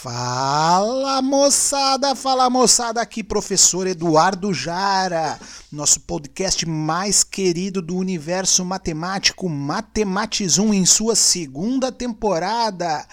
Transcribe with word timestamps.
Fala 0.00 1.20
moçada, 1.20 2.14
fala 2.14 2.48
moçada, 2.48 3.02
aqui 3.02 3.24
professor 3.24 3.84
Eduardo 3.84 4.54
Jara, 4.54 5.40
nosso 5.72 6.02
podcast 6.02 6.64
mais 6.64 7.24
querido 7.24 7.82
do 7.82 7.96
universo 7.96 8.64
matemático, 8.64 9.48
Matematizum 9.48 10.72
em 10.72 10.86
sua 10.86 11.16
segunda 11.16 11.90
temporada. 11.90 13.04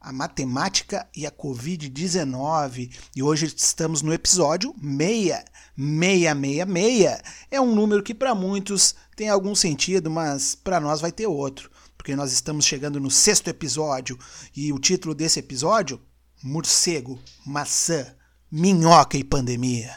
A 0.00 0.10
matemática 0.10 1.06
e 1.14 1.26
a 1.26 1.30
Covid-19. 1.30 2.96
E 3.14 3.22
hoje 3.22 3.52
estamos 3.54 4.00
no 4.00 4.10
episódio 4.10 4.74
6. 4.80 5.44
666 5.76 7.20
é 7.50 7.60
um 7.60 7.74
número 7.74 8.02
que 8.02 8.14
para 8.14 8.34
muitos 8.34 8.94
tem 9.14 9.28
algum 9.28 9.54
sentido, 9.54 10.10
mas 10.10 10.54
para 10.54 10.80
nós 10.80 10.98
vai 10.98 11.12
ter 11.12 11.26
outro 11.26 11.70
porque 12.06 12.14
nós 12.14 12.32
estamos 12.32 12.64
chegando 12.64 13.00
no 13.00 13.10
sexto 13.10 13.48
episódio 13.48 14.16
e 14.54 14.72
o 14.72 14.78
título 14.78 15.12
desse 15.12 15.40
episódio: 15.40 16.00
Morcego, 16.42 17.18
Maçã, 17.44 18.14
Minhoca 18.50 19.16
e 19.16 19.24
Pandemia. 19.24 19.94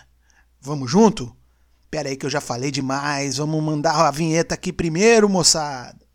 Vamos 0.62 0.90
junto? 0.90 1.36
Pera 1.92 2.10
aí 2.10 2.16
que 2.16 2.26
eu 2.26 2.30
já 2.30 2.42
falei 2.42 2.72
demais, 2.72 3.38
vamos 3.38 3.64
mandar 3.64 3.96
a 3.96 4.12
vinheta 4.12 4.56
aqui 4.56 4.72
primeiro, 4.72 5.28
moçada. 5.28 6.09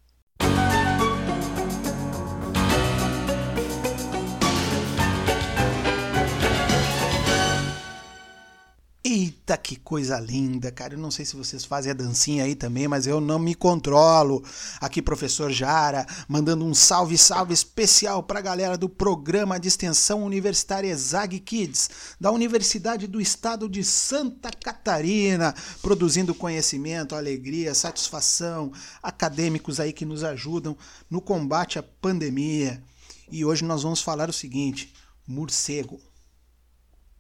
Eita, 9.07 9.59
que 9.59 9.77
coisa 9.77 10.19
linda, 10.19 10.73
cara. 10.73 10.95
Eu 10.95 10.99
não 10.99 11.11
sei 11.11 11.27
se 11.27 11.37
vocês 11.37 11.63
fazem 11.63 11.91
a 11.91 11.95
dancinha 11.95 12.45
aí 12.45 12.55
também, 12.55 12.89
mas 12.89 13.07
eu 13.07 13.21
não 13.21 13.39
me 13.39 13.55
controlo. 13.55 14.43
Aqui, 14.81 15.03
professor 15.03 15.53
Jara, 15.53 16.07
mandando 16.27 16.65
um 16.65 16.73
salve, 16.73 17.19
salve 17.19 17.53
especial 17.53 18.23
para 18.23 18.39
a 18.39 18.43
galera 18.43 18.79
do 18.79 18.89
programa 18.89 19.61
de 19.61 19.69
extensão 19.69 20.25
universitária 20.25 20.97
Zag 20.97 21.39
Kids, 21.41 21.91
da 22.19 22.31
Universidade 22.31 23.07
do 23.07 23.21
Estado 23.21 23.69
de 23.69 23.85
Santa 23.85 24.51
Catarina, 24.51 25.55
produzindo 25.83 26.35
conhecimento, 26.35 27.15
alegria, 27.15 27.75
satisfação, 27.75 28.73
acadêmicos 29.03 29.81
aí 29.81 29.93
que 29.93 30.07
nos 30.07 30.25
ajudam 30.25 30.75
no 31.11 31.21
combate 31.21 31.79
à 31.79 31.83
pandemia. 31.83 32.83
E 33.31 33.45
hoje 33.45 33.67
nós 33.67 33.83
vamos 33.83 34.01
falar 34.01 34.31
o 34.31 34.33
seguinte: 34.33 34.95
morcego, 35.29 36.01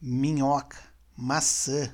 minhoca 0.00 0.93
maçã. 1.16 1.92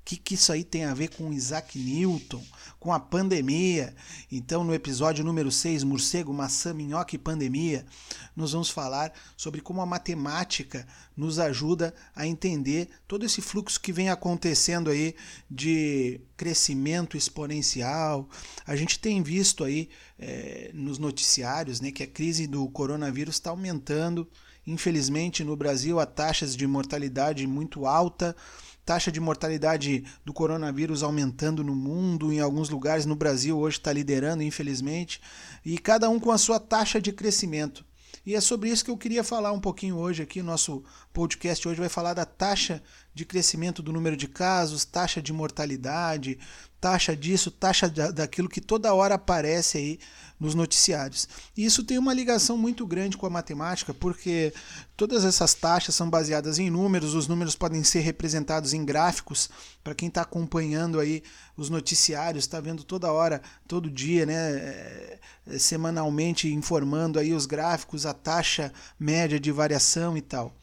O 0.00 0.02
que, 0.10 0.16
que 0.16 0.34
isso 0.34 0.50
aí 0.50 0.64
tem 0.64 0.86
a 0.86 0.94
ver 0.94 1.08
com 1.08 1.32
Isaac 1.32 1.78
Newton, 1.78 2.42
com 2.80 2.92
a 2.92 2.98
pandemia? 2.98 3.94
Então, 4.32 4.64
no 4.64 4.74
episódio 4.74 5.22
número 5.22 5.52
6, 5.52 5.84
Morcego, 5.84 6.32
Maçã, 6.32 6.72
Minhoca 6.72 7.14
e 7.14 7.18
Pandemia, 7.18 7.86
nós 8.34 8.52
vamos 8.52 8.70
falar 8.70 9.12
sobre 9.36 9.60
como 9.60 9.80
a 9.80 9.86
matemática 9.86 10.88
nos 11.16 11.38
ajuda 11.38 11.94
a 12.16 12.26
entender 12.26 12.88
todo 13.06 13.24
esse 13.24 13.40
fluxo 13.40 13.80
que 13.80 13.92
vem 13.92 14.08
acontecendo 14.08 14.90
aí 14.90 15.14
de 15.48 16.20
crescimento 16.36 17.16
exponencial. 17.16 18.28
A 18.66 18.74
gente 18.74 18.98
tem 18.98 19.22
visto 19.22 19.62
aí 19.62 19.90
é, 20.18 20.70
nos 20.74 20.98
noticiários 20.98 21.80
né, 21.80 21.92
que 21.92 22.02
a 22.02 22.06
crise 22.06 22.46
do 22.48 22.68
coronavírus 22.70 23.36
está 23.36 23.50
aumentando 23.50 24.26
Infelizmente, 24.70 25.42
no 25.42 25.56
Brasil, 25.56 25.98
a 25.98 26.06
taxas 26.06 26.54
de 26.54 26.64
mortalidade 26.64 27.44
muito 27.44 27.86
alta, 27.86 28.36
taxa 28.84 29.10
de 29.10 29.18
mortalidade 29.18 30.04
do 30.24 30.32
coronavírus 30.32 31.02
aumentando 31.02 31.64
no 31.64 31.74
mundo, 31.74 32.32
em 32.32 32.38
alguns 32.38 32.70
lugares 32.70 33.04
no 33.04 33.16
Brasil 33.16 33.58
hoje 33.58 33.78
está 33.78 33.92
liderando, 33.92 34.44
infelizmente, 34.44 35.20
e 35.64 35.76
cada 35.76 36.08
um 36.08 36.20
com 36.20 36.30
a 36.30 36.38
sua 36.38 36.60
taxa 36.60 37.00
de 37.00 37.10
crescimento. 37.10 37.84
E 38.24 38.36
é 38.36 38.40
sobre 38.40 38.70
isso 38.70 38.84
que 38.84 38.92
eu 38.92 38.96
queria 38.96 39.24
falar 39.24 39.50
um 39.50 39.60
pouquinho 39.60 39.96
hoje 39.96 40.22
aqui. 40.22 40.40
Nosso 40.40 40.84
podcast 41.12 41.66
hoje 41.66 41.80
vai 41.80 41.88
falar 41.88 42.14
da 42.14 42.24
taxa 42.24 42.80
de 43.20 43.26
crescimento 43.26 43.82
do 43.82 43.92
número 43.92 44.16
de 44.16 44.26
casos, 44.26 44.86
taxa 44.86 45.20
de 45.20 45.30
mortalidade, 45.30 46.38
taxa 46.80 47.14
disso, 47.14 47.50
taxa 47.50 47.86
daquilo 47.86 48.48
que 48.48 48.62
toda 48.62 48.94
hora 48.94 49.16
aparece 49.16 49.76
aí 49.76 50.00
nos 50.38 50.54
noticiários. 50.54 51.28
E 51.54 51.66
isso 51.66 51.84
tem 51.84 51.98
uma 51.98 52.14
ligação 52.14 52.56
muito 52.56 52.86
grande 52.86 53.18
com 53.18 53.26
a 53.26 53.30
matemática, 53.30 53.92
porque 53.92 54.54
todas 54.96 55.22
essas 55.22 55.52
taxas 55.52 55.94
são 55.94 56.08
baseadas 56.08 56.58
em 56.58 56.70
números, 56.70 57.12
os 57.12 57.28
números 57.28 57.54
podem 57.54 57.84
ser 57.84 58.00
representados 58.00 58.72
em 58.72 58.86
gráficos, 58.86 59.50
para 59.84 59.94
quem 59.94 60.08
está 60.08 60.22
acompanhando 60.22 60.98
aí 60.98 61.22
os 61.58 61.68
noticiários, 61.68 62.44
está 62.44 62.58
vendo 62.58 62.84
toda 62.84 63.12
hora, 63.12 63.42
todo 63.68 63.90
dia, 63.90 64.24
né, 64.24 64.56
é, 64.56 65.18
semanalmente 65.58 66.48
informando 66.48 67.18
aí 67.18 67.34
os 67.34 67.44
gráficos, 67.44 68.06
a 68.06 68.14
taxa 68.14 68.72
média 68.98 69.38
de 69.38 69.52
variação 69.52 70.16
e 70.16 70.22
tal. 70.22 70.56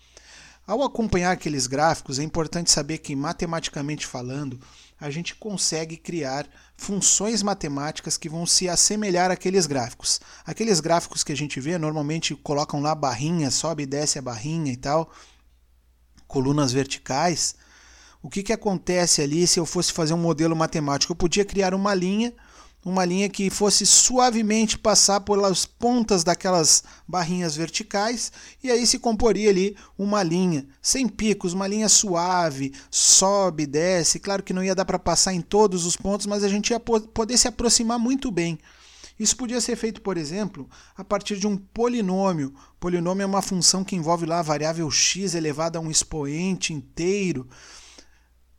Ao 0.67 0.83
acompanhar 0.83 1.31
aqueles 1.31 1.65
gráficos, 1.65 2.19
é 2.19 2.23
importante 2.23 2.69
saber 2.69 2.97
que, 2.97 3.15
matematicamente 3.15 4.05
falando, 4.05 4.59
a 4.99 5.09
gente 5.09 5.33
consegue 5.33 5.95
criar 5.95 6.45
funções 6.75 7.41
matemáticas 7.41 8.17
que 8.17 8.27
vão 8.27 8.45
se 8.45 8.67
assemelhar 8.67 9.31
àqueles 9.31 9.65
gráficos. 9.65 10.19
Aqueles 10.45 10.81
gráficos 10.81 11.23
que 11.23 11.31
a 11.31 11.37
gente 11.37 11.61
vê, 11.61 11.77
normalmente 11.77 12.35
colocam 12.35 12.81
lá 12.81 12.93
barrinha, 12.93 13.49
sobe 13.49 13.83
e 13.83 13.85
desce 13.85 14.19
a 14.19 14.21
barrinha 14.21 14.73
e 14.73 14.75
tal, 14.75 15.09
colunas 16.27 16.73
verticais. 16.73 17.55
O 18.21 18.29
que, 18.29 18.43
que 18.43 18.51
acontece 18.51 19.21
ali 19.21 19.47
se 19.47 19.61
eu 19.61 19.65
fosse 19.65 19.93
fazer 19.93 20.13
um 20.13 20.17
modelo 20.17 20.53
matemático? 20.53 21.13
Eu 21.13 21.15
podia 21.15 21.45
criar 21.45 21.73
uma 21.73 21.93
linha 21.93 22.33
uma 22.89 23.03
linha 23.03 23.27
que 23.27 23.49
fosse 23.49 23.85
suavemente 23.85 24.77
passar 24.77 25.19
pelas 25.19 25.65
pontas 25.65 26.23
daquelas 26.23 26.85
barrinhas 27.05 27.53
verticais 27.53 28.31
e 28.63 28.71
aí 28.71 28.87
se 28.87 28.97
comporia 28.97 29.49
ali 29.49 29.75
uma 29.97 30.23
linha 30.23 30.65
sem 30.81 31.05
picos, 31.05 31.51
uma 31.51 31.67
linha 31.67 31.89
suave, 31.89 32.73
sobe, 32.89 33.65
desce. 33.65 34.21
Claro 34.21 34.41
que 34.41 34.53
não 34.53 34.63
ia 34.63 34.73
dar 34.73 34.85
para 34.85 34.97
passar 34.97 35.33
em 35.33 35.41
todos 35.41 35.85
os 35.85 35.97
pontos, 35.97 36.25
mas 36.27 36.45
a 36.45 36.47
gente 36.47 36.69
ia 36.69 36.79
poder 36.79 37.37
se 37.37 37.49
aproximar 37.49 37.99
muito 37.99 38.31
bem. 38.31 38.57
Isso 39.19 39.35
podia 39.35 39.59
ser 39.59 39.75
feito, 39.75 40.01
por 40.01 40.15
exemplo, 40.15 40.69
a 40.95 41.03
partir 41.03 41.37
de 41.37 41.45
um 41.45 41.57
polinômio. 41.57 42.53
Polinômio 42.79 43.23
é 43.23 43.25
uma 43.25 43.41
função 43.41 43.83
que 43.83 43.97
envolve 43.97 44.25
lá 44.25 44.39
a 44.39 44.43
variável 44.43 44.89
x 44.89 45.35
elevada 45.35 45.77
a 45.77 45.81
um 45.81 45.91
expoente 45.91 46.71
inteiro 46.71 47.49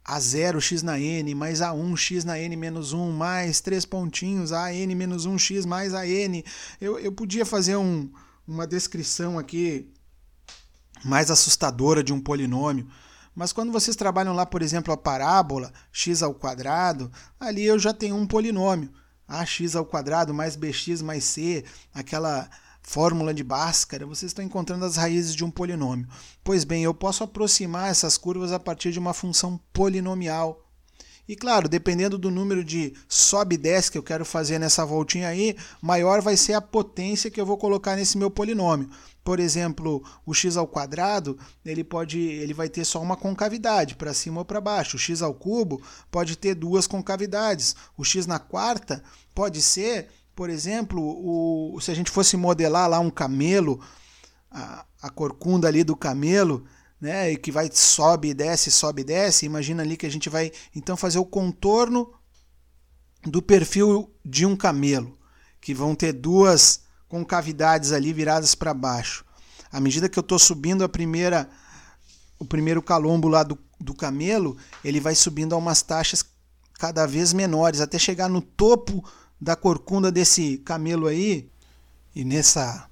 a 0.08 0.18
0 0.18 0.58
x 0.58 0.82
na 0.82 0.98
n 0.98 1.34
mais 1.34 1.60
a 1.60 1.74
1 1.74 1.96
x 1.98 2.24
na 2.24 2.38
n 2.38 2.56
menos 2.56 2.94
1 2.94 3.12
mais 3.12 3.60
3 3.60 3.84
pontinhos 3.84 4.52
a 4.52 4.72
n 4.72 4.94
menos 4.94 5.26
1 5.26 5.38
x 5.38 5.66
mais 5.66 5.92
a 5.92 6.06
n. 6.06 6.42
Eu, 6.80 6.98
eu 6.98 7.12
podia 7.12 7.44
fazer 7.44 7.76
um, 7.76 8.10
uma 8.46 8.66
descrição 8.66 9.38
aqui 9.38 9.86
mais 11.04 11.30
assustadora 11.30 12.02
de 12.02 12.10
um 12.10 12.18
polinômio, 12.18 12.88
mas 13.34 13.52
quando 13.52 13.70
vocês 13.70 13.94
trabalham 13.94 14.32
lá, 14.32 14.46
por 14.46 14.62
exemplo, 14.62 14.94
a 14.94 14.96
parábola 14.96 15.70
x 15.92 16.22
ao 16.22 16.34
quadrado, 16.34 17.12
ali 17.38 17.66
eu 17.66 17.78
já 17.78 17.92
tenho 17.92 18.16
um 18.16 18.26
polinômio. 18.26 18.90
ax 19.28 19.76
ao 19.76 19.84
quadrado 19.84 20.32
mais 20.32 20.56
bx 20.56 21.02
mais 21.02 21.22
c, 21.22 21.66
aquela 21.92 22.48
fórmula 22.88 23.34
de 23.34 23.44
Bhaskara, 23.44 24.06
vocês 24.06 24.30
estão 24.30 24.42
encontrando 24.42 24.82
as 24.82 24.96
raízes 24.96 25.34
de 25.34 25.44
um 25.44 25.50
polinômio. 25.50 26.08
Pois 26.42 26.64
bem, 26.64 26.84
eu 26.84 26.94
posso 26.94 27.22
aproximar 27.22 27.90
essas 27.90 28.16
curvas 28.16 28.50
a 28.50 28.58
partir 28.58 28.92
de 28.92 28.98
uma 28.98 29.12
função 29.12 29.60
polinomial. 29.74 30.64
E 31.28 31.36
claro, 31.36 31.68
dependendo 31.68 32.16
do 32.16 32.30
número 32.30 32.64
de 32.64 32.94
sobe 33.06 33.56
e 33.56 33.58
desce 33.58 33.92
que 33.92 33.98
eu 33.98 34.02
quero 34.02 34.24
fazer 34.24 34.58
nessa 34.58 34.86
voltinha 34.86 35.28
aí, 35.28 35.54
maior 35.82 36.22
vai 36.22 36.34
ser 36.34 36.54
a 36.54 36.62
potência 36.62 37.30
que 37.30 37.38
eu 37.38 37.44
vou 37.44 37.58
colocar 37.58 37.94
nesse 37.94 38.16
meu 38.16 38.30
polinômio. 38.30 38.88
Por 39.22 39.38
exemplo, 39.38 40.02
o 40.24 40.32
x 40.32 40.56
ao 40.56 40.66
quadrado, 40.66 41.38
ele 41.66 41.84
pode, 41.84 42.18
ele 42.18 42.54
vai 42.54 42.70
ter 42.70 42.86
só 42.86 43.02
uma 43.02 43.18
concavidade, 43.18 43.96
para 43.96 44.14
cima 44.14 44.38
ou 44.38 44.46
para 44.46 44.62
baixo. 44.62 44.96
O 44.96 44.98
x 44.98 45.20
ao 45.20 45.34
cubo 45.34 45.82
pode 46.10 46.38
ter 46.38 46.54
duas 46.54 46.86
concavidades. 46.86 47.76
O 47.98 48.02
x 48.02 48.26
na 48.26 48.38
quarta 48.38 49.02
pode 49.34 49.60
ser 49.60 50.08
por 50.38 50.50
exemplo, 50.50 51.02
o, 51.02 51.80
se 51.80 51.90
a 51.90 51.94
gente 51.94 52.12
fosse 52.12 52.36
modelar 52.36 52.88
lá 52.88 53.00
um 53.00 53.10
camelo, 53.10 53.80
a, 54.48 54.86
a 55.02 55.10
corcunda 55.10 55.66
ali 55.66 55.82
do 55.82 55.96
camelo, 55.96 56.64
né, 57.00 57.32
e 57.32 57.36
que 57.36 57.50
vai 57.50 57.68
sobe 57.72 58.28
e 58.28 58.34
desce, 58.34 58.70
sobe 58.70 59.02
e 59.02 59.04
desce, 59.04 59.46
imagina 59.46 59.82
ali 59.82 59.96
que 59.96 60.06
a 60.06 60.08
gente 60.08 60.28
vai 60.28 60.52
então 60.76 60.96
fazer 60.96 61.18
o 61.18 61.24
contorno 61.24 62.12
do 63.24 63.42
perfil 63.42 64.14
de 64.24 64.46
um 64.46 64.54
camelo, 64.54 65.18
que 65.60 65.74
vão 65.74 65.92
ter 65.92 66.12
duas 66.12 66.82
concavidades 67.08 67.90
ali 67.90 68.12
viradas 68.12 68.54
para 68.54 68.72
baixo. 68.72 69.24
À 69.72 69.80
medida 69.80 70.08
que 70.08 70.20
eu 70.20 70.22
estou 70.22 70.38
subindo 70.38 70.84
a 70.84 70.88
primeira, 70.88 71.50
o 72.38 72.44
primeiro 72.44 72.80
calombo 72.80 73.26
lá 73.26 73.42
do, 73.42 73.58
do 73.80 73.92
camelo, 73.92 74.56
ele 74.84 75.00
vai 75.00 75.16
subindo 75.16 75.56
a 75.56 75.58
umas 75.58 75.82
taxas 75.82 76.24
cada 76.74 77.06
vez 77.06 77.32
menores, 77.32 77.80
até 77.80 77.98
chegar 77.98 78.28
no 78.28 78.40
topo 78.40 79.04
da 79.40 79.56
corcunda 79.56 80.10
desse 80.10 80.58
camelo 80.58 81.06
aí, 81.06 81.48
e 82.14 82.24
nessa 82.24 82.88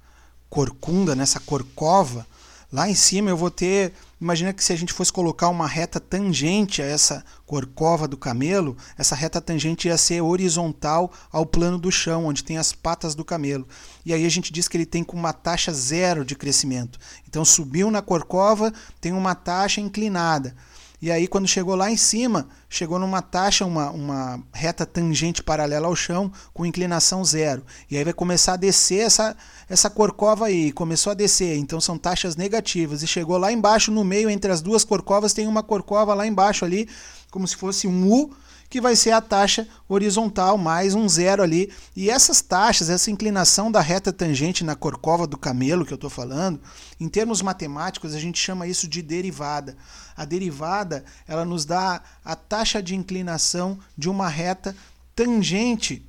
corcunda, 0.49 1.15
nessa 1.15 1.39
corcova, 1.39 2.25
Lá 2.71 2.89
em 2.89 2.95
cima 2.95 3.29
eu 3.29 3.37
vou 3.37 3.49
ter. 3.49 3.93
Imagina 4.19 4.51
que 4.51 4.61
se 4.61 4.73
a 4.73 4.75
gente 4.75 4.91
fosse 4.91 5.13
colocar 5.13 5.47
uma 5.47 5.65
reta 5.65 6.01
tangente 6.01 6.81
a 6.81 6.85
essa 6.85 7.23
corcova 7.45 8.09
do 8.09 8.17
camelo, 8.17 8.75
essa 8.97 9.15
reta 9.15 9.39
tangente 9.39 9.87
ia 9.87 9.97
ser 9.97 10.21
horizontal 10.21 11.09
ao 11.31 11.45
plano 11.45 11.77
do 11.77 11.89
chão, 11.89 12.25
onde 12.25 12.43
tem 12.43 12.57
as 12.57 12.73
patas 12.73 13.15
do 13.15 13.23
camelo. 13.23 13.65
E 14.05 14.13
aí 14.13 14.25
a 14.25 14.29
gente 14.29 14.51
diz 14.51 14.67
que 14.67 14.75
ele 14.75 14.85
tem 14.85 15.01
com 15.01 15.15
uma 15.15 15.31
taxa 15.31 15.71
zero 15.71 16.25
de 16.25 16.35
crescimento. 16.35 16.99
Então 17.25 17.45
subiu 17.45 17.89
na 17.89 18.01
corcova, 18.01 18.73
tem 18.99 19.13
uma 19.13 19.33
taxa 19.33 19.79
inclinada. 19.79 20.53
E 20.99 21.11
aí, 21.11 21.27
quando 21.27 21.47
chegou 21.47 21.75
lá 21.75 21.91
em 21.91 21.97
cima, 21.97 22.47
chegou 22.67 22.97
numa 22.97 23.21
taxa, 23.21 23.63
uma, 23.65 23.91
uma 23.91 24.43
reta 24.51 24.83
tangente 24.83 25.43
paralela 25.43 25.87
ao 25.87 25.95
chão, 25.95 26.31
com 26.51 26.65
inclinação 26.65 27.23
zero. 27.23 27.63
E 27.89 27.95
aí 27.95 28.03
vai 28.03 28.13
começar 28.13 28.53
a 28.53 28.57
descer 28.57 29.05
essa, 29.05 29.37
essa 29.69 29.91
corcova 29.91 30.47
aí. 30.47 30.71
Começou 30.71 31.11
a 31.11 31.13
descer, 31.13 31.55
então 31.55 31.79
são 31.79 31.99
taxas 31.99 32.35
negativas. 32.35 33.03
E 33.03 33.07
chegou 33.07 33.37
lá 33.37 33.51
embaixo, 33.51 33.91
no 33.91 34.03
meio, 34.03 34.27
entre 34.27 34.51
as 34.51 34.59
duas 34.59 34.83
corcovas, 34.83 35.33
tem 35.33 35.45
uma 35.47 35.61
corcova 35.61 36.15
lá 36.15 36.25
embaixo 36.25 36.65
ali, 36.65 36.89
como 37.31 37.47
se 37.47 37.55
fosse 37.55 37.87
um 37.87 38.11
U 38.11 38.35
que 38.69 38.81
vai 38.81 38.95
ser 38.95 39.11
a 39.11 39.21
taxa 39.21 39.67
horizontal 39.87 40.57
mais 40.57 40.93
um 40.93 41.07
zero 41.07 41.41
ali. 41.41 41.71
E 41.95 42.09
essas 42.09 42.41
taxas, 42.41 42.89
essa 42.89 43.09
inclinação 43.09 43.71
da 43.71 43.79
reta 43.79 44.11
tangente 44.11 44.63
na 44.63 44.75
corcova 44.75 45.25
do 45.25 45.37
camelo 45.37 45.85
que 45.85 45.93
eu 45.93 45.95
estou 45.95 46.09
falando, 46.09 46.59
em 46.99 47.07
termos 47.07 47.41
matemáticos 47.41 48.13
a 48.13 48.19
gente 48.19 48.39
chama 48.39 48.67
isso 48.67 48.87
de 48.87 49.01
derivada. 49.01 49.77
A 50.15 50.25
derivada 50.25 51.05
ela 51.27 51.45
nos 51.45 51.65
dá 51.65 52.01
a 52.23 52.35
taxa 52.35 52.81
de 52.81 52.95
inclinação 52.95 53.79
de 53.97 54.09
uma 54.09 54.27
reta 54.27 54.75
tangente 55.15 56.05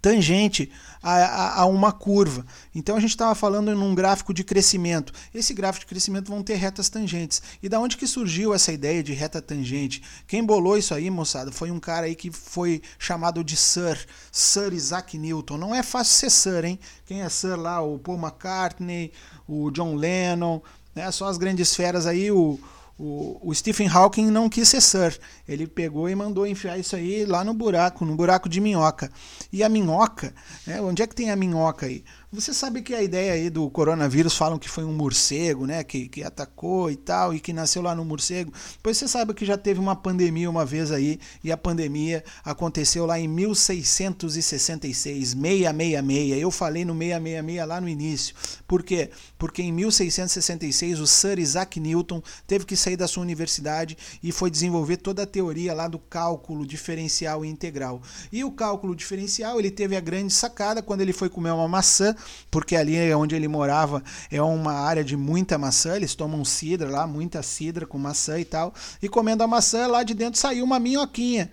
tangente 0.00 0.70
a, 1.02 1.14
a, 1.14 1.60
a 1.60 1.66
uma 1.66 1.92
curva. 1.92 2.44
Então 2.74 2.96
a 2.96 3.00
gente 3.00 3.10
estava 3.10 3.34
falando 3.34 3.74
num 3.74 3.94
gráfico 3.94 4.32
de 4.32 4.44
crescimento. 4.44 5.12
Esse 5.34 5.54
gráfico 5.54 5.84
de 5.84 5.88
crescimento 5.88 6.30
vão 6.30 6.42
ter 6.42 6.54
retas 6.54 6.88
tangentes. 6.88 7.42
E 7.62 7.68
da 7.68 7.80
onde 7.80 7.96
que 7.96 8.06
surgiu 8.06 8.54
essa 8.54 8.72
ideia 8.72 9.02
de 9.02 9.12
reta 9.12 9.40
tangente? 9.40 10.02
Quem 10.26 10.44
bolou 10.44 10.76
isso 10.76 10.94
aí, 10.94 11.10
moçada, 11.10 11.52
foi 11.52 11.70
um 11.70 11.80
cara 11.80 12.06
aí 12.06 12.14
que 12.14 12.30
foi 12.30 12.82
chamado 12.98 13.42
de 13.42 13.56
Sir, 13.56 13.98
Sir 14.30 14.72
Isaac 14.72 15.16
Newton. 15.18 15.56
Não 15.56 15.74
é 15.74 15.82
fácil 15.82 16.14
ser 16.14 16.30
Sir, 16.30 16.64
hein? 16.64 16.78
Quem 17.06 17.22
é 17.22 17.28
Sir 17.28 17.56
lá? 17.56 17.80
O 17.80 17.98
Paul 17.98 18.18
McCartney, 18.18 19.12
o 19.46 19.70
John 19.70 19.94
Lennon, 19.94 20.60
né? 20.94 21.10
Só 21.10 21.26
as 21.26 21.38
grandes 21.38 21.74
feras 21.74 22.06
aí, 22.06 22.30
o 22.30 22.58
o, 22.98 23.38
o, 23.40 23.54
Stephen 23.54 23.88
Hawking 23.88 24.26
não 24.28 24.48
quis 24.48 24.68
ser 24.68 24.80
Sir. 24.80 25.18
Ele 25.46 25.66
pegou 25.66 26.08
e 26.08 26.14
mandou 26.14 26.46
enfiar 26.46 26.78
isso 26.78 26.96
aí 26.96 27.24
lá 27.24 27.44
no 27.44 27.54
buraco, 27.54 28.04
no 28.04 28.16
buraco 28.16 28.48
de 28.48 28.60
minhoca. 28.60 29.10
E 29.52 29.62
a 29.62 29.68
minhoca, 29.68 30.34
né, 30.66 30.80
onde 30.80 31.02
é 31.02 31.06
que 31.06 31.14
tem 31.14 31.30
a 31.30 31.36
minhoca 31.36 31.86
aí? 31.86 32.04
Você 32.30 32.52
sabe 32.52 32.82
que 32.82 32.94
a 32.94 33.02
ideia 33.02 33.32
aí 33.32 33.48
do 33.48 33.70
coronavírus 33.70 34.36
falam 34.36 34.58
que 34.58 34.68
foi 34.68 34.84
um 34.84 34.92
morcego, 34.92 35.66
né, 35.66 35.82
que, 35.82 36.10
que 36.10 36.22
atacou 36.22 36.90
e 36.90 36.96
tal, 36.96 37.32
e 37.32 37.40
que 37.40 37.54
nasceu 37.54 37.80
lá 37.80 37.94
no 37.94 38.04
morcego. 38.04 38.52
Pois 38.82 38.98
você 38.98 39.08
sabe 39.08 39.32
que 39.32 39.46
já 39.46 39.56
teve 39.56 39.80
uma 39.80 39.96
pandemia 39.96 40.50
uma 40.50 40.62
vez 40.62 40.92
aí, 40.92 41.18
e 41.42 41.50
a 41.50 41.56
pandemia 41.56 42.22
aconteceu 42.44 43.06
lá 43.06 43.18
em 43.18 43.26
1666, 43.26 45.30
666. 45.30 46.38
Eu 46.38 46.50
falei 46.50 46.84
no 46.84 46.92
666 46.92 47.66
lá 47.66 47.80
no 47.80 47.88
início. 47.88 48.34
Por 48.66 48.82
quê? 48.82 49.10
Porque 49.38 49.62
em 49.62 49.72
1666 49.72 51.00
o 51.00 51.06
Sir 51.06 51.38
Isaac 51.38 51.80
Newton 51.80 52.22
teve 52.46 52.66
que 52.66 52.76
sair 52.76 52.98
da 52.98 53.08
sua 53.08 53.22
universidade 53.22 53.96
e 54.22 54.32
foi 54.32 54.50
desenvolver 54.50 54.98
toda 54.98 55.22
a 55.22 55.26
teoria 55.26 55.72
lá 55.72 55.88
do 55.88 55.98
cálculo 55.98 56.66
diferencial 56.66 57.42
e 57.42 57.48
integral. 57.48 58.02
E 58.30 58.44
o 58.44 58.50
cálculo 58.50 58.94
diferencial, 58.94 59.58
ele 59.58 59.70
teve 59.70 59.96
a 59.96 60.00
grande 60.00 60.34
sacada 60.34 60.82
quando 60.82 61.00
ele 61.00 61.14
foi 61.14 61.30
comer 61.30 61.52
uma 61.52 61.66
maçã 61.66 62.14
porque 62.50 62.76
ali 62.76 62.96
é 62.96 63.16
onde 63.16 63.34
ele 63.34 63.48
morava 63.48 64.02
é 64.30 64.40
uma 64.40 64.72
área 64.72 65.04
de 65.04 65.16
muita 65.16 65.58
maçã, 65.58 65.96
eles 65.96 66.14
tomam 66.14 66.44
cidra 66.44 66.88
lá, 66.88 67.06
muita 67.06 67.42
cidra 67.42 67.86
com 67.86 67.98
maçã 67.98 68.38
e 68.38 68.44
tal, 68.44 68.74
e 69.02 69.08
comendo 69.08 69.42
a 69.42 69.46
maçã, 69.46 69.86
lá 69.86 70.02
de 70.02 70.14
dentro 70.14 70.38
saiu 70.38 70.64
uma 70.64 70.78
minhoquinha. 70.78 71.50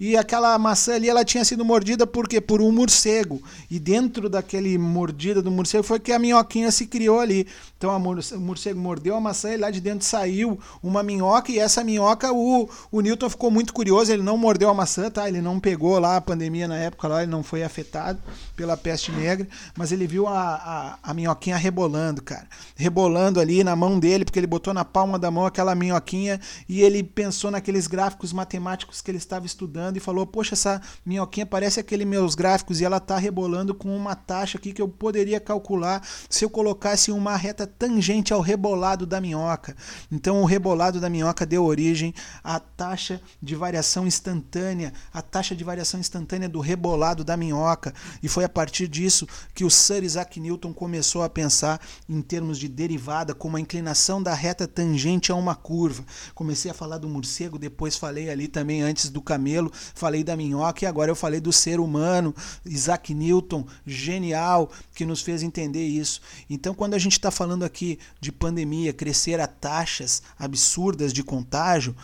E 0.00 0.16
aquela 0.16 0.56
maçã 0.58 0.94
ali 0.94 1.08
ela 1.08 1.24
tinha 1.24 1.44
sido 1.44 1.64
mordida 1.64 2.06
por 2.06 2.28
quê? 2.28 2.40
Por 2.40 2.62
um 2.62 2.70
morcego. 2.70 3.42
E 3.68 3.80
dentro 3.80 4.28
daquele 4.28 4.78
mordida 4.78 5.42
do 5.42 5.50
morcego 5.50 5.82
foi 5.82 5.98
que 5.98 6.12
a 6.12 6.18
minhoquinha 6.18 6.70
se 6.70 6.86
criou 6.86 7.18
ali. 7.18 7.48
Então 7.76 7.90
a 7.90 7.96
o 7.96 8.40
morcego 8.40 8.78
mordeu 8.78 9.16
a 9.16 9.20
maçã 9.20 9.52
e 9.52 9.56
lá 9.56 9.70
de 9.70 9.80
dentro 9.80 10.06
saiu 10.06 10.58
uma 10.82 11.02
minhoca 11.02 11.50
e 11.50 11.58
essa 11.58 11.82
minhoca 11.82 12.32
o, 12.32 12.68
o 12.92 13.00
Newton 13.00 13.28
ficou 13.28 13.50
muito 13.50 13.72
curioso, 13.72 14.12
ele 14.12 14.22
não 14.22 14.36
mordeu 14.36 14.68
a 14.70 14.74
maçã, 14.74 15.10
tá? 15.10 15.28
Ele 15.28 15.40
não 15.40 15.58
pegou 15.58 15.98
lá 15.98 16.16
a 16.16 16.20
pandemia 16.20 16.68
na 16.68 16.76
época 16.76 17.08
lá, 17.08 17.22
ele 17.22 17.30
não 17.30 17.42
foi 17.42 17.62
afetado 17.62 18.20
pela 18.56 18.76
peste 18.76 19.10
negra, 19.10 19.46
mas 19.76 19.90
ele 19.90 20.06
viu 20.06 20.26
a, 20.26 20.54
a, 21.02 21.10
a 21.10 21.14
minhoquinha 21.14 21.56
rebolando, 21.56 22.22
cara. 22.22 22.46
Rebolando 22.76 23.40
ali 23.40 23.64
na 23.64 23.74
mão 23.74 23.98
dele, 23.98 24.24
porque 24.24 24.38
ele 24.38 24.46
botou 24.46 24.72
na 24.72 24.84
palma 24.84 25.18
da 25.18 25.30
mão 25.30 25.46
aquela 25.46 25.74
minhoquinha 25.74 26.40
e 26.68 26.82
ele 26.82 27.02
pensou 27.02 27.50
naqueles 27.50 27.86
gráficos 27.86 28.32
matemáticos 28.32 29.00
que 29.00 29.10
ele 29.10 29.18
estava 29.18 29.46
estudando 29.46 29.87
e 29.96 30.00
falou: 30.00 30.26
"Poxa, 30.26 30.54
essa 30.54 30.80
minhoquinha 31.04 31.46
parece 31.46 31.80
aqueles 31.80 32.06
meus 32.06 32.34
gráficos 32.34 32.80
e 32.80 32.84
ela 32.84 33.00
tá 33.00 33.16
rebolando 33.16 33.74
com 33.74 33.96
uma 33.96 34.14
taxa 34.14 34.58
aqui 34.58 34.72
que 34.72 34.82
eu 34.82 34.88
poderia 34.88 35.40
calcular 35.40 36.06
se 36.28 36.44
eu 36.44 36.50
colocasse 36.50 37.10
uma 37.10 37.36
reta 37.36 37.66
tangente 37.66 38.32
ao 38.32 38.40
rebolado 38.40 39.06
da 39.06 39.20
minhoca. 39.20 39.76
Então, 40.10 40.42
o 40.42 40.44
rebolado 40.44 41.00
da 41.00 41.08
minhoca 41.08 41.46
deu 41.46 41.64
origem 41.64 42.14
à 42.42 42.58
taxa 42.58 43.20
de 43.42 43.54
variação 43.54 44.06
instantânea, 44.06 44.92
a 45.12 45.22
taxa 45.22 45.54
de 45.54 45.64
variação 45.64 46.00
instantânea 46.00 46.48
do 46.48 46.60
rebolado 46.60 47.24
da 47.24 47.36
minhoca. 47.36 47.94
E 48.22 48.28
foi 48.28 48.44
a 48.44 48.48
partir 48.48 48.88
disso 48.88 49.26
que 49.54 49.64
o 49.64 49.70
Sir 49.70 50.02
Isaac 50.02 50.38
Newton 50.40 50.72
começou 50.72 51.22
a 51.22 51.28
pensar 51.28 51.80
em 52.08 52.20
termos 52.20 52.58
de 52.58 52.68
derivada, 52.68 53.34
como 53.34 53.56
a 53.56 53.60
inclinação 53.60 54.22
da 54.22 54.34
reta 54.34 54.66
tangente 54.66 55.30
a 55.30 55.34
uma 55.34 55.54
curva. 55.54 56.04
Comecei 56.34 56.70
a 56.70 56.74
falar 56.74 56.98
do 56.98 57.08
morcego, 57.08 57.58
depois 57.58 57.96
falei 57.96 58.30
ali 58.30 58.48
também 58.48 58.82
antes 58.82 59.10
do 59.10 59.20
camelo, 59.20 59.72
falei 59.94 60.24
da 60.24 60.36
minhoca 60.36 60.84
e 60.84 60.86
agora 60.86 61.10
eu 61.10 61.16
falei 61.16 61.40
do 61.40 61.52
ser 61.52 61.80
humano, 61.80 62.34
Isaac 62.64 63.14
Newton, 63.14 63.66
genial, 63.86 64.70
que 64.94 65.04
nos 65.04 65.20
fez 65.20 65.42
entender 65.42 65.86
isso. 65.86 66.20
Então, 66.48 66.74
quando 66.74 66.94
a 66.94 66.98
gente 66.98 67.12
está 67.12 67.30
falando 67.30 67.64
aqui 67.64 67.98
de 68.20 68.32
pandemia, 68.32 68.92
crescer 68.92 69.40
a 69.40 69.46
taxas 69.46 70.22
absurdas 70.38 71.12
de 71.12 71.22
contágio, 71.22 71.94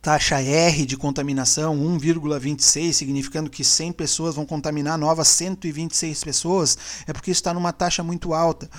taxa 0.00 0.40
R 0.40 0.86
de 0.86 0.96
contaminação 0.96 1.76
1,26, 1.76 2.92
significando 2.92 3.50
que 3.50 3.64
100 3.64 3.92
pessoas 3.92 4.34
vão 4.34 4.46
contaminar 4.46 4.96
novas 4.96 5.28
126 5.28 6.24
pessoas, 6.24 6.78
é 7.06 7.12
porque 7.12 7.30
está 7.30 7.52
numa 7.52 7.72
taxa 7.72 8.02
muito 8.02 8.32
alta. 8.32 8.70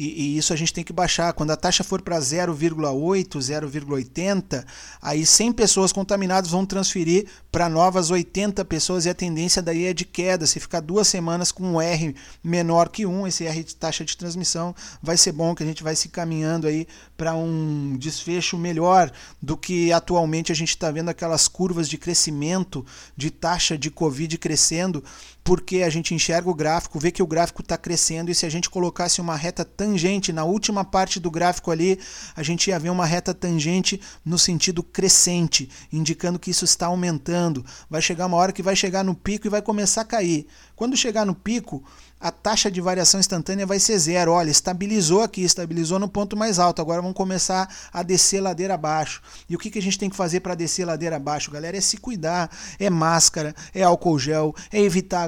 E, 0.00 0.22
e, 0.22 0.38
isso 0.38 0.52
a 0.52 0.56
gente 0.56 0.72
tem 0.72 0.84
que 0.84 0.92
baixar. 0.92 1.32
Quando 1.32 1.50
a 1.50 1.56
taxa 1.56 1.82
for 1.82 2.00
para 2.00 2.16
0,8, 2.20 3.36
0,80, 3.36 4.64
aí 5.02 5.26
100 5.26 5.52
pessoas 5.52 5.92
contaminadas 5.92 6.52
vão 6.52 6.64
transferir 6.64 7.26
para 7.50 7.68
novas 7.68 8.08
80 8.08 8.64
pessoas 8.64 9.06
e 9.06 9.10
a 9.10 9.14
tendência 9.14 9.60
daí 9.60 9.86
é 9.86 9.92
de 9.92 10.04
queda. 10.04 10.46
Se 10.46 10.60
ficar 10.60 10.78
duas 10.78 11.08
semanas 11.08 11.50
com 11.50 11.64
um 11.64 11.80
R 11.80 12.14
menor 12.44 12.90
que 12.90 13.06
1, 13.06 13.26
esse 13.26 13.44
R 13.44 13.64
de 13.64 13.74
taxa 13.74 14.04
de 14.04 14.16
transmissão, 14.16 14.72
vai 15.02 15.16
ser 15.16 15.32
bom 15.32 15.52
que 15.52 15.64
a 15.64 15.66
gente 15.66 15.82
vai 15.82 15.96
se 15.96 16.08
caminhando 16.08 16.68
aí 16.68 16.86
para 17.16 17.34
um 17.34 17.96
desfecho 17.98 18.56
melhor 18.56 19.10
do 19.42 19.56
que 19.56 19.92
atualmente 19.92 20.52
a 20.52 20.54
gente 20.54 20.68
está 20.68 20.92
vendo 20.92 21.08
aquelas 21.08 21.48
curvas 21.48 21.88
de 21.88 21.98
crescimento 21.98 22.86
de 23.16 23.32
taxa 23.32 23.76
de 23.76 23.90
Covid 23.90 24.38
crescendo 24.38 25.02
porque 25.48 25.82
a 25.82 25.88
gente 25.88 26.14
enxerga 26.14 26.50
o 26.50 26.54
gráfico, 26.54 26.98
vê 26.98 27.10
que 27.10 27.22
o 27.22 27.26
gráfico 27.26 27.62
está 27.62 27.78
crescendo 27.78 28.30
e 28.30 28.34
se 28.34 28.44
a 28.44 28.50
gente 28.50 28.68
colocasse 28.68 29.18
uma 29.18 29.34
reta 29.34 29.64
tangente 29.64 30.30
na 30.30 30.44
última 30.44 30.84
parte 30.84 31.18
do 31.18 31.30
gráfico 31.30 31.70
ali, 31.70 31.98
a 32.36 32.42
gente 32.42 32.68
ia 32.68 32.78
ver 32.78 32.90
uma 32.90 33.06
reta 33.06 33.32
tangente 33.32 33.98
no 34.22 34.38
sentido 34.38 34.82
crescente, 34.82 35.70
indicando 35.90 36.38
que 36.38 36.50
isso 36.50 36.66
está 36.66 36.88
aumentando. 36.88 37.64
Vai 37.88 38.02
chegar 38.02 38.26
uma 38.26 38.36
hora 38.36 38.52
que 38.52 38.62
vai 38.62 38.76
chegar 38.76 39.02
no 39.02 39.14
pico 39.14 39.46
e 39.46 39.48
vai 39.48 39.62
começar 39.62 40.02
a 40.02 40.04
cair. 40.04 40.46
Quando 40.76 40.94
chegar 40.98 41.24
no 41.24 41.34
pico, 41.34 41.82
a 42.20 42.30
taxa 42.30 42.70
de 42.70 42.80
variação 42.80 43.20
instantânea 43.20 43.66
vai 43.66 43.78
ser 43.78 43.98
zero. 43.98 44.32
Olha, 44.32 44.50
estabilizou 44.50 45.22
aqui, 45.22 45.42
estabilizou 45.42 45.98
no 45.98 46.08
ponto 46.08 46.36
mais 46.36 46.58
alto. 46.58 46.82
Agora 46.82 47.00
vamos 47.00 47.16
começar 47.16 47.72
a 47.92 48.02
descer 48.02 48.40
ladeira 48.40 48.74
abaixo. 48.74 49.22
E 49.48 49.54
o 49.54 49.58
que, 49.58 49.70
que 49.70 49.78
a 49.78 49.82
gente 49.82 49.98
tem 49.98 50.10
que 50.10 50.16
fazer 50.16 50.40
para 50.40 50.54
descer 50.54 50.84
ladeira 50.84 51.16
abaixo, 51.16 51.50
galera? 51.50 51.76
É 51.76 51.80
se 51.80 51.96
cuidar. 51.96 52.50
É 52.78 52.90
máscara, 52.90 53.54
é 53.72 53.82
álcool 53.82 54.18
gel, 54.18 54.54
é 54.72 54.80
evitar 54.80 55.22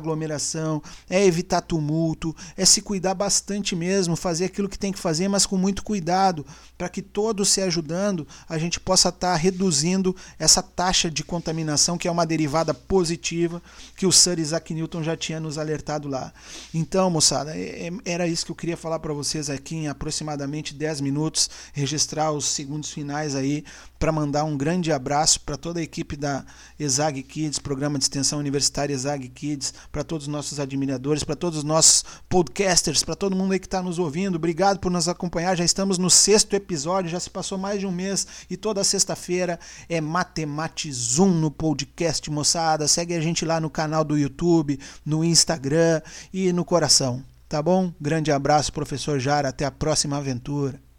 é 1.09 1.25
evitar 1.25 1.61
tumulto, 1.61 2.35
é 2.57 2.65
se 2.65 2.81
cuidar 2.81 3.15
bastante 3.15 3.75
mesmo, 3.77 4.17
fazer 4.17 4.47
aquilo 4.47 4.69
que 4.69 4.79
tem 4.79 4.93
que 4.93 4.99
fazer, 4.99 5.29
mas 5.29 5.47
com 5.47 5.57
muito 5.57 5.83
cuidado, 5.83 6.45
para 6.77 6.89
que 6.89 7.03
todos 7.03 7.49
se 7.49 7.61
ajudando, 7.61 8.27
a 8.49 8.59
gente 8.59 8.81
possa 8.81 9.11
estar 9.11 9.33
tá 9.33 9.37
reduzindo 9.37 10.15
essa 10.39 10.63
taxa 10.63 11.11
de 11.11 11.23
contaminação, 11.23 11.99
que 11.99 12.09
é 12.09 12.11
uma 12.11 12.27
derivada 12.27 12.73
positiva 12.73 13.63
que 13.97 14.07
o 14.07 14.13
Sir 14.13 14.39
Isaac 14.39 14.73
Newton 14.73 15.03
já 15.03 15.17
tinha 15.17 15.41
nos 15.41 15.59
alertado 15.59 16.09
lá. 16.09 16.33
Então, 16.73 17.11
moçada, 17.11 17.57
é, 17.57 17.89
é, 17.89 17.91
era 18.05 18.27
isso 18.27 18.45
que 18.45 18.53
eu 18.53 18.57
queria 18.57 18.77
falar 18.77 18.99
para 18.99 19.13
vocês 19.13 19.51
aqui 19.51 19.77
em 19.77 19.89
aproximadamente 19.89 20.75
10 20.75 21.01
minutos, 21.01 21.51
registrar 21.73 22.33
os 22.33 22.47
segundos 22.47 22.91
finais 22.91 23.35
aí 23.35 23.65
para 23.99 24.11
mandar 24.11 24.45
um 24.45 24.57
grande 24.57 24.91
abraço 24.91 25.41
para 25.41 25.59
toda 25.59 25.79
a 25.79 25.83
equipe 25.83 26.17
da 26.17 26.45
ESAG 26.79 27.23
Kids, 27.23 27.59
Programa 27.59 27.99
de 27.99 28.05
Extensão 28.05 28.39
Universitária 28.39 28.95
ESAG 28.95 29.29
Kids, 29.29 29.75
para 30.01 30.05
todos 30.05 30.27
os 30.27 30.33
nossos 30.33 30.59
admiradores, 30.59 31.23
para 31.23 31.37
todos 31.37 31.59
os 31.59 31.65
nossos 31.65 32.05
podcasters, 32.27 33.05
para 33.05 33.15
todo 33.15 33.37
mundo 33.37 33.53
aí 33.53 33.59
que 33.59 33.67
está 33.67 33.83
nos 33.83 33.99
ouvindo. 33.99 34.37
Obrigado 34.37 34.79
por 34.79 34.91
nos 34.91 35.09
acompanhar. 35.09 35.55
Já 35.57 35.65
estamos 35.65 35.99
no 35.99 36.09
sexto 36.09 36.55
episódio, 36.55 37.11
já 37.11 37.21
se 37.21 37.29
passou 37.29 37.59
mais 37.59 37.81
de 37.81 37.87
um 37.87 37.93
mês 37.93 38.27
e 38.49 38.57
toda 38.57 38.83
sexta-feira 38.83 39.61
é 39.91 40.01
Matematizum 40.01 41.29
no 41.29 41.51
podcast, 41.51 42.31
moçada. 42.31 42.89
Segue 42.89 43.15
a 43.15 43.21
gente 43.21 43.45
lá 43.45 43.61
no 43.61 43.69
canal 43.69 44.03
do 44.03 44.17
YouTube, 44.17 44.81
no 45.05 45.23
Instagram 45.23 46.01
e 46.33 46.51
no 46.51 46.65
coração. 46.65 47.23
Tá 47.47 47.61
bom? 47.61 47.93
Grande 48.01 48.33
abraço, 48.33 48.73
professor 48.73 49.21
Jara. 49.21 49.51
Até 49.51 49.67
a 49.67 49.71
próxima 49.71 50.17
aventura. 50.17 50.90